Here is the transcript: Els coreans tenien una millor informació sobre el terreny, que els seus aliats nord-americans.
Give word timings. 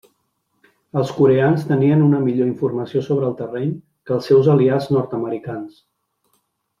Els 1.01 1.09
coreans 1.17 1.65
tenien 1.73 2.01
una 2.07 2.21
millor 2.23 2.49
informació 2.53 3.03
sobre 3.11 3.27
el 3.33 3.37
terreny, 3.45 3.71
que 4.09 4.15
els 4.19 4.31
seus 4.33 4.49
aliats 4.55 4.89
nord-americans. 4.99 5.77